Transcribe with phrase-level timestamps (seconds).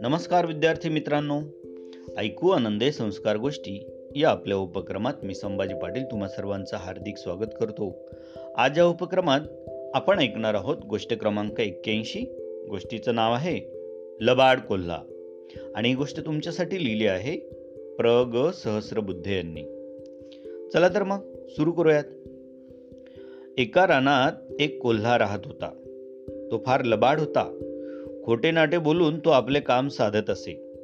[0.00, 1.40] नमस्कार विद्यार्थी मित्रांनो.
[2.18, 8.08] ऐकू आनंदे संस्कार गोष्टी या आपल्या उपक्रमात मी संभाजी पाटील तुम्हा सर्वांचं हार्दिक स्वागत करतो.
[8.56, 9.40] आज या उपक्रमात
[9.94, 12.20] आपण ऐकणार आहोत गोष्ट क्रमांक एक्क्याऐंशी.
[12.70, 13.60] गोष्टीचं नाव आहे
[14.20, 15.02] लबाड कोल्हा.
[15.74, 17.36] आणि ही गोष्ट तुमच्यासाठी लिहिली आहे
[17.96, 18.22] प्र.
[18.34, 18.50] ग.
[18.50, 19.62] सहस्रबुद्धे यांनी.
[20.72, 21.18] चला तर मग
[21.48, 22.04] सुरू करूयात.
[23.58, 25.68] एका रानात एक कोल्हा राहत होता.
[26.50, 27.58] तो फार लबाड होता.
[28.24, 30.74] खोटे नाटे बोलून तो आपले काम साधत असे.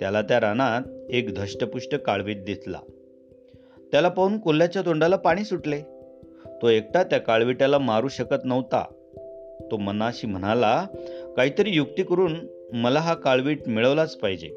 [0.00, 2.78] त्याला त्या रानात एक धष्टपुष्ट काळवीत दिसला.
[3.92, 5.80] त्याला पाहून कोल्ह्याच्या तोंडाला पाणी सुटले.
[6.62, 8.84] तो एकटा त्या काळविट्याला मारू शकत नव्हता.
[9.70, 10.86] तो मनाशी म्हणाला
[11.36, 12.34] काहीतरी युक्ती करून
[12.72, 14.48] मला हा काळवीट मिळवलाच पाहिजे.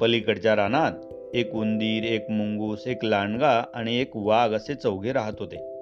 [0.00, 0.92] पलीकडच्या रानात
[1.34, 5.73] एक उंदीर एक मुंगूस एक लांडगा आणि एक वाघ असे चौघे राहत होते.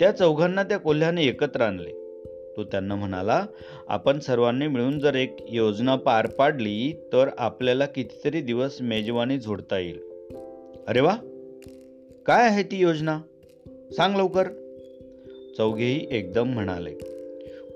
[0.00, 2.06] त्या चौघांना त्या कोल्ह्याने एकत्र आणले.
[2.56, 3.46] तो त्यांना म्हणाला
[3.88, 9.98] आपण सर्वांनी मिळून जर एक योजना पार पाडली तर आपल्याला कितीतरी दिवस मेजवानी झोडता येईल.
[10.88, 11.16] अरे वा!
[12.26, 13.20] काय आहे ती योजना?
[13.92, 14.44] सांग लवकर.
[15.56, 16.94] चौघेही एकदम म्हणाले.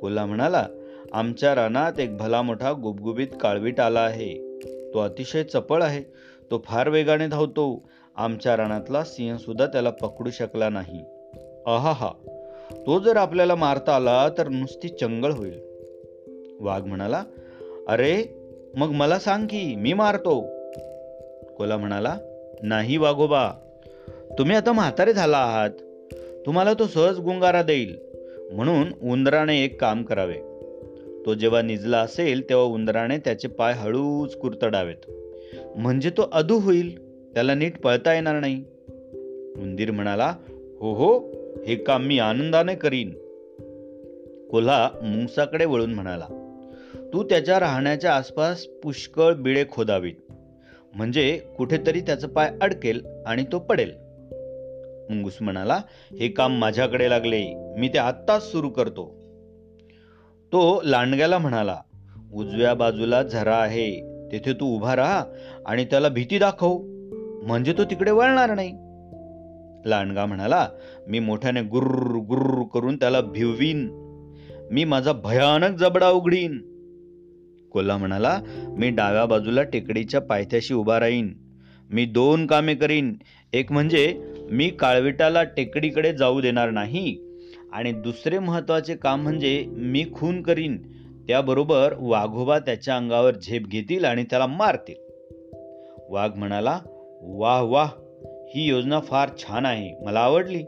[0.00, 0.66] कोल्हा म्हणाला
[1.12, 4.58] आमच्या रानात एक भला मोठा गुबगुबीत काळवीट आला आहे.
[4.94, 6.02] तो अतिशय चपळ आहे.
[6.50, 7.88] तो फार वेगाने धावतो.
[8.16, 11.19] आमच्या रानातला सिंह सुद्धा त्याला पकडू शकला नाही.
[11.66, 12.10] अहाहा
[12.86, 15.60] तो जर आपल्याला मारता आला तर नुसती चंगळ होईल.
[16.60, 17.24] वाघ म्हणाला
[17.88, 18.24] अरे
[18.74, 20.40] मग मला सांग की मी मारतो.
[21.58, 22.18] कोला म्हणाला
[22.62, 23.50] नाही वाघोबा.
[24.38, 25.70] तुम्ही आता म्हातारे झाला आहात.
[26.46, 27.98] तुम्हाला तो सहज गुंगारा देईल.
[28.52, 30.36] म्हणून उंदराने एक काम करावे.
[31.26, 35.10] तो जेव्हा निजला असेल तेव्हा उंदराने त्याचे पाय हळूच कुरतडावेत.
[35.76, 37.10] म्हणजे तो अधू होईल?
[37.34, 38.64] त्याला नीट पळता येणार नाही.
[39.62, 40.34] उंदीर म्हणाला
[40.80, 41.39] हो हो.
[41.66, 43.10] हे काम मी आनंदाने करीन.
[44.50, 46.26] कोल्हा मुंगसाकडे वळून म्हणाला
[47.12, 50.14] तू त्याच्या राहण्याच्या आसपास पुष्कळ बिळे खोदावीत.
[50.94, 53.92] म्हणजे कुठेतरी त्याचं पाय अडकेल आणि तो पडेल.
[55.10, 55.80] मुंगूस म्हणाला
[56.20, 57.54] हे काम माझ्याकडे लागले.
[57.78, 59.06] मी ते आत्ताच सुरू करतो.
[60.52, 61.76] तो लांडग्याला म्हणाला
[62.34, 63.90] उजव्या बाजूला झरा आहे.
[64.32, 65.24] तेथे तू उभा राहा
[65.66, 66.78] आणि त्याला भीती दाखव.
[67.42, 68.72] म्हणजे तो तिकडे वळणार नाही.
[69.86, 70.68] लांडगा म्हणाला
[71.08, 73.88] मी मोठ्याने गुर्र गुर्र करून त्याला भिववीन.
[74.70, 76.58] मी माझा भयानक जबडा उघडीन.
[77.72, 81.34] कोल्हा म्हणाला मी डाव्या बाजूला टेकडीच्या पायथ्याशी उभा राहीन.
[81.90, 83.14] मी दोन कामे करीन.
[83.52, 87.18] एक म्हणजे मी काळविटाला टेकडीकडे जाऊ देणार नाही.
[87.72, 90.76] आणि दुसरे महत्त्वाचे काम म्हणजे मी खून करीन.
[91.28, 94.94] त्याबरोबर वाघोबा त्याच्या अंगावर झेप घेतील आणि त्याला मारतील.
[96.08, 96.80] वाघ म्हणाला
[97.22, 97.90] वाह वाह
[98.54, 100.04] ही योजना फार छान आहे.
[100.04, 100.62] मला आवडली.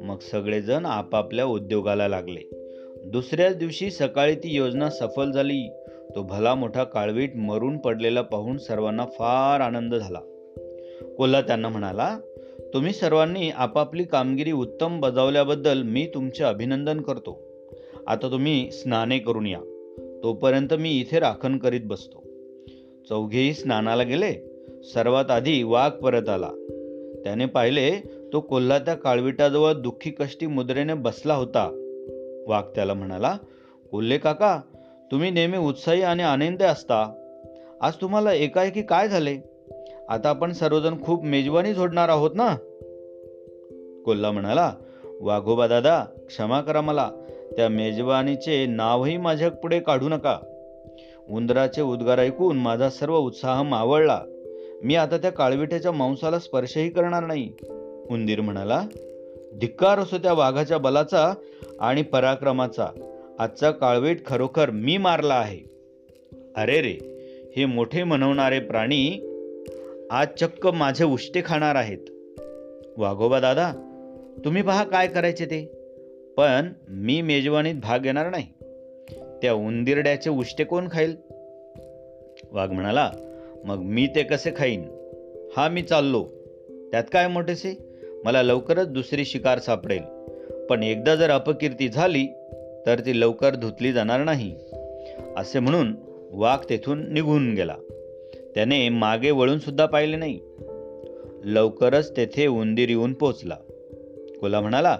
[0.00, 2.48] मग सगळेजण आपापल्या उद्योगाला लागले.
[3.06, 5.70] दुसऱ्याच दिवशी सकाळी ती योजना सफल झाली.
[6.14, 10.20] तो भला मोठा काळवीट मरून पडलेला पाहून सर्वांना फार आनंद झाला.
[11.16, 12.18] कोल्हा त्यांना म्हणाला
[12.74, 17.42] तुम्ही सर्वांनी आपापली कामगिरी उत्तम बजावल्याबद्दल मी तुमचे अभिनंदन करतो.
[18.06, 19.60] आता तुम्ही स्नाने करून या.
[20.22, 22.24] तोपर्यंत मी इथे राखण करीत बसतो.
[23.08, 24.54] चौघेही स्नानाला गेले.
[24.84, 26.50] सर्वात आधी वाघ परत आला.
[27.28, 27.90] त्याने पाहिले
[28.32, 31.64] तो कोल्हा त्या काळविटाजवळ दुःखी कष्टी मुद्रेने बसला होता.
[32.46, 33.36] वाघ त्याला म्हणाला
[33.90, 34.60] कोल्हे काका
[35.10, 37.12] तुम्ही नेहमी उत्साही आणि आनंदी असता.
[37.80, 39.36] आज तुम्हाला एकाएकी काय झाले?
[40.08, 42.56] आता आपण सर्वजण खूप मेजवानी जोडणार आहोत ना?
[44.04, 44.72] कोल्हा म्हणाला
[45.20, 47.10] वाघोबा दादा क्षमा करा मला.
[47.56, 50.38] त्या मेजवानीचे नावही माझ्या पुढे काढू नका.
[51.30, 54.20] उंदराचे उद्गार ऐकून माझा सर्व उत्साह मावळला.
[54.84, 57.52] मी आता त्या काळविट्याच्या मांसाला स्पर्शही करणार नाही.
[58.10, 58.86] उंदीर म्हणाला
[59.60, 61.34] धिक्कार असो त्या वाघाच्या बलाचा
[61.80, 62.88] आणि पराक्रमाचा.
[63.38, 65.58] आजचा काळवीट खरोखर मी मारला आहे.
[66.56, 66.98] अरे रे
[67.56, 69.20] हे मोठे मनवणारे प्राणी
[70.10, 71.98] आज चक्क माझे उष्टे खाणार आहेत.
[72.96, 73.72] वाघोबा दादा
[74.44, 75.72] तुम्ही पहा काय करायचे ते.
[76.36, 78.46] पण मी मेजवानीत भाग घेणार नाही.
[79.42, 81.16] त्या उंदिरड्याचे उष्टे कोण खाईल?
[82.52, 83.10] वाघ म्हणाला
[83.64, 84.84] मग मी ते कसे खाईन?
[85.56, 86.26] हा मी चाललो.
[86.90, 87.78] त्यात काय मोठेसे?
[88.24, 90.02] मला लवकरच दुसरी शिकार सापडेल.
[90.70, 92.26] पण एकदा जर अपकीर्ती झाली
[92.86, 94.54] तर ती लवकर धुतली जाणार नाही.
[95.36, 95.96] असे म्हणून
[96.30, 97.76] वाघ तेथून निघून गेला.
[98.54, 100.40] त्याने मागे वळून सुद्धा पाहिले नाही.
[101.44, 103.56] लवकरच तेथे उंदीर येऊन पोचला.
[104.40, 104.98] कोला म्हणाला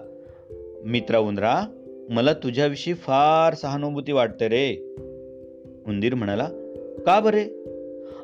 [0.85, 1.63] मित्रा उंदरा
[2.11, 4.77] मला तुझ्याविषयी फार सहानुभूती वाटते रे.
[5.87, 6.49] उंदीर म्हणाला
[7.07, 7.45] का बरे?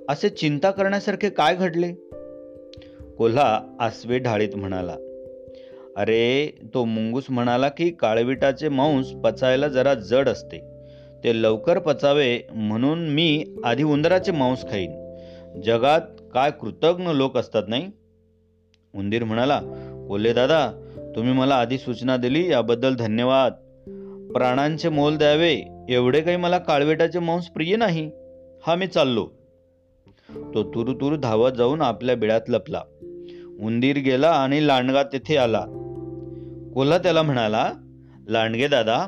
[0.09, 1.93] असे चिंता करण्यासारखे काय घडले?
[3.19, 4.97] कोल्हा आसवे ढाळीत म्हणाला
[5.97, 10.59] अरे तो मुंगूस म्हणाला की काळविटाचे मांस पचायला जरा जड असते.
[11.25, 15.15] ते लवकर पचावे म्हणून मी आधी उंदराचे मांस खाईन.
[15.65, 16.01] जगात
[16.35, 17.91] काय कृतज्ञ लोक असतात नाही?
[18.95, 19.61] उंदीर म्हणाला
[20.09, 20.71] कोल्हे दादा
[21.17, 23.53] तुम्ही मला आधी सूचना दिली याबद्दल धन्यवाद.
[24.33, 28.11] प्राणांचे मोल द्यावे एवढे काही मला काळवेटाचे मांस प्रिय नाही.
[28.67, 29.29] हा मी चाललो.
[30.35, 32.83] तो तुरुतुरु धावत जाऊन आपल्या बिळात लपला.
[33.61, 35.61] उंदीर गेला आणि लांडगा तेथे आला.
[36.75, 37.73] कोल्हा त्याला म्हणाला
[38.29, 39.07] लांडगे दादा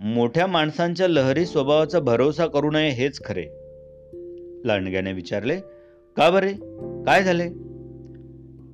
[0.00, 3.46] मोठ्या माणसांच्या लहरी स्वभावाचा भरोसा करू नये हेच खरे.
[4.64, 5.56] लांडग्याने विचारले
[6.16, 6.52] का बरे?
[7.06, 7.48] काय झाले?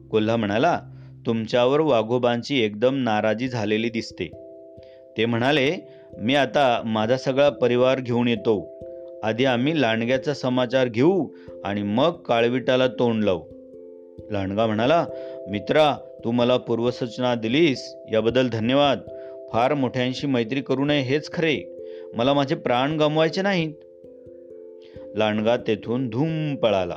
[0.08, 0.80] कोल्हा म्हणाला
[1.26, 4.30] तुमच्यावर वाघोबांची एकदम नाराजी झालेली दिसते.
[5.16, 5.76] ते म्हणाले
[6.18, 8.75] मी आता माझा सगळा परिवार घेऊन येतो.
[9.26, 11.28] आधी आम्ही लांडग्याचा समाचार घेऊ
[11.64, 13.42] आणि मग काळविटाला तोंड लावू.
[14.30, 15.06] लांडगा म्हणाला
[15.50, 18.98] मित्रा तू मला पूर्वसूचना दिलीस याबद्दल धन्यवाद.
[19.52, 21.60] फार मोठ्यांशी मैत्री करू नये हेच खरे.
[22.14, 23.74] मला माझे प्राण गमवायचे नाहीत.
[25.16, 26.96] लांडगा तेथून धूम पळाला.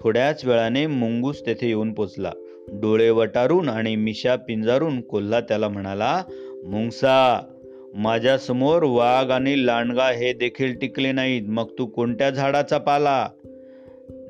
[0.00, 2.32] थोड्याच वेळाने मुंगूस तेथे येऊन पोचला.
[2.68, 6.22] डोळे वटारून आणि मिशा पिंजारून कोल्हा त्याला म्हणाला
[6.64, 7.46] मुंगसा
[7.94, 11.42] माझ्यासमोर वाघ आणि लांडगा हे देखील टिकले नाहीत.
[11.48, 13.28] मग तू कोणत्या झाडाचा पाला?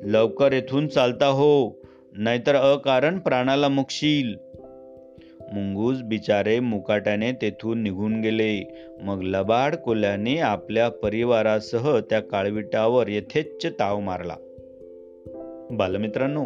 [0.03, 1.81] लवकर येथून चालता हो
[2.17, 4.33] नाहीतर अकारण प्राणाला मुकशील
[5.53, 8.85] मुंगूस बिचारे मुकाट्याने तेथून निघून गेले.
[9.01, 14.35] मग लबाड कोल्याने आपल्या परिवारासह त्या काळविटावर यथेच्छ ताव मारला.
[15.71, 16.45] बालमित्रांनो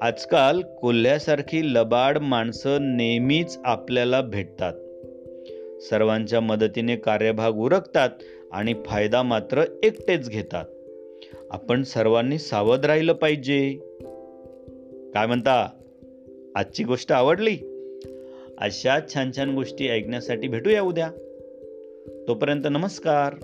[0.00, 4.72] आजकाल कोल्ह्यासारखी लबाड माणसं नेहमीच आपल्याला भेटतात.
[5.80, 8.10] सर्वांच्या मदतीने कार्यभाग उरकतात
[8.52, 10.64] आणि फायदा मात्र एकटेच घेतात.
[11.50, 13.72] आपण सर्वांनी सावध राहिलं पाहिजे.
[15.14, 15.68] काय म्हणता?
[16.54, 17.58] आजची गोष्ट आवडली?
[18.58, 21.10] अशा छान छान गोष्टी ऐकण्यासाठी भेटूया उद्या.
[22.28, 23.34] तोपर्यंत नमस्कार.